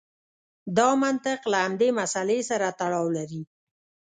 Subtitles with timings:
[0.77, 3.41] دا منطق له همدې مسئلې سره تړاو لري.